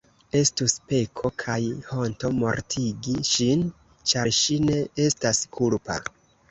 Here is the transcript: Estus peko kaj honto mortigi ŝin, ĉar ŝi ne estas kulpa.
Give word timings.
Estus 0.37 0.73
peko 0.91 1.31
kaj 1.43 1.57
honto 1.91 2.33
mortigi 2.39 3.17
ŝin, 3.35 3.65
ĉar 4.13 4.35
ŝi 4.43 4.63
ne 4.69 4.85
estas 5.09 5.49
kulpa. 5.59 6.03